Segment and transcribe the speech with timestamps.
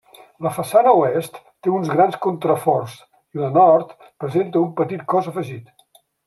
[0.43, 1.35] La façana oest
[1.67, 2.95] té uns grans contraforts
[3.37, 5.71] i la nord presenta un petit cos afegit.